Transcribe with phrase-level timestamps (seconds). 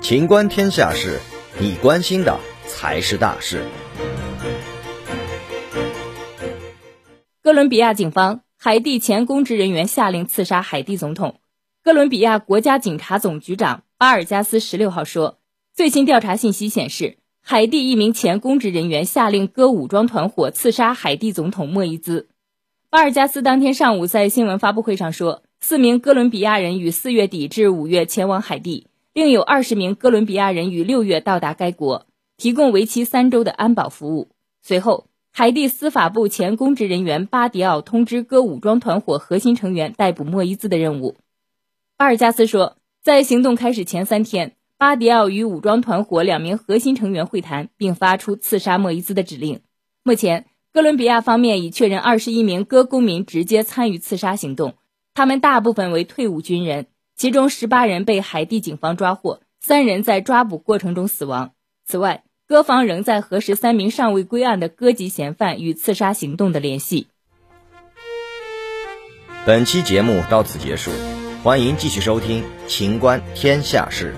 [0.00, 1.20] 情观天下事，
[1.60, 3.62] 你关心的才是大事。
[7.42, 11.40] 哥伦比亚警方，海地前公职人员下令刺杀海地总统。
[11.82, 15.38] 哥伦比亚国家警察总局长巴尔加斯十六号说，
[15.74, 22.28] 最新调查信息显示，海地一名前公职人员下令各武装团伙刺杀海地总统莫伊兹。
[22.90, 34.30] 巴尔加斯当天上午在新闻发布会上说，四名哥伦比亚人于四月底至五月前往海地，另有二十名哥伦比亚人于六月到达该国，提供为期三周的安保服务。
[34.62, 41.16] 随后，海地司法部前公职人员巴迪奥通知各武装团伙核心成员逮捕莫伊兹的任务。
[41.96, 49.60] 巴尔加斯说，在行动开始前三天，巴迪奥与武装团伙两名核心成员会谈，并发出刺杀莫伊兹的指令。
[50.04, 54.74] 目前，哥伦比亚方面已确认二十一名哥公民直接参与刺杀行动，
[55.18, 56.86] 他们大部分为退伍军人，
[57.16, 61.54] 其中十八人被海地警方抓获，三人在抓捕过程中死亡。
[61.84, 67.08] 此外，各方仍在核实三名尚未归案的哥级嫌犯与刺杀行动的联系。
[69.44, 70.92] 本期节目到此结束。
[71.42, 74.14] 欢迎继续收听《秦观天下事》。